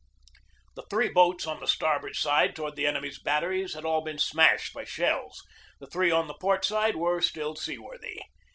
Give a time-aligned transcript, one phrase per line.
[0.73, 4.73] The three boats on the starboard side toward the enemy's batteries had all been smashed
[4.73, 5.43] by shells.
[5.79, 8.19] The three on the port side were still seaworthy.